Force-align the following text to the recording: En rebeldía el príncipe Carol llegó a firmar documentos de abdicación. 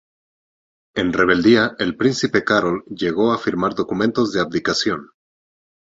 En 0.95 1.13
rebeldía 1.13 1.75
el 1.77 1.95
príncipe 1.95 2.43
Carol 2.43 2.83
llegó 2.85 3.33
a 3.33 3.37
firmar 3.37 3.75
documentos 3.75 4.33
de 4.33 4.39
abdicación. 4.39 5.11